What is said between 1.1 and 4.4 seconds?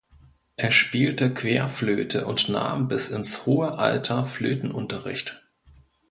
Querflöte und nahm bis ins hohe Alter